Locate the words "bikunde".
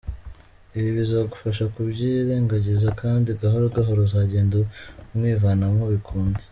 5.93-6.41